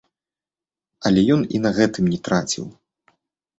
Але 1.09 1.21
ён 1.37 1.45
і 1.57 1.63
на 1.67 1.71
гэтым 1.77 2.11
не 2.17 2.21
траціў. 2.31 2.67